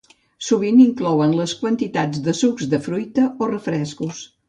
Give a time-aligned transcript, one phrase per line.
[0.45, 4.29] Sovint inclouen les quantitats de sucs de fruita o refrescos.